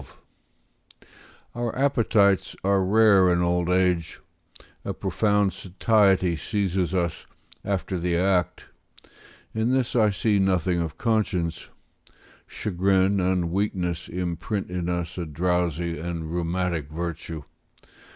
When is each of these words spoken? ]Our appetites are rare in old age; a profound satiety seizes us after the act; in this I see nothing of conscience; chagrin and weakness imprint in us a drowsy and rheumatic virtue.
]Our 1.53 1.77
appetites 1.77 2.55
are 2.63 2.83
rare 2.83 3.31
in 3.31 3.43
old 3.43 3.69
age; 3.69 4.19
a 4.83 4.95
profound 4.95 5.53
satiety 5.53 6.35
seizes 6.35 6.95
us 6.95 7.27
after 7.63 7.99
the 7.99 8.17
act; 8.17 8.65
in 9.53 9.69
this 9.73 9.95
I 9.95 10.09
see 10.09 10.39
nothing 10.39 10.79
of 10.81 10.97
conscience; 10.97 11.69
chagrin 12.47 13.19
and 13.19 13.51
weakness 13.51 14.09
imprint 14.09 14.71
in 14.71 14.89
us 14.89 15.19
a 15.19 15.25
drowsy 15.27 15.99
and 15.99 16.31
rheumatic 16.33 16.89
virtue. 16.89 17.43